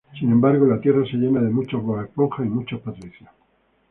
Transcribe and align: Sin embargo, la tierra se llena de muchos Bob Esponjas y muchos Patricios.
Sin 0.19 0.31
embargo, 0.31 0.65
la 0.65 0.81
tierra 0.81 1.05
se 1.05 1.15
llena 1.15 1.41
de 1.41 1.51
muchos 1.51 1.83
Bob 1.83 2.01
Esponjas 2.01 2.47
y 2.47 2.49
muchos 2.49 2.81
Patricios. 2.81 3.29